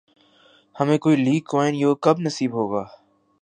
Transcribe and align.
ہمیں 0.75 0.97
کوئی 1.03 1.15
لی 1.25 1.35
کوآن 1.49 1.73
یو 1.81 1.91
کب 2.03 2.15
نصیب 2.25 2.51
ہوگا؟ 2.57 2.83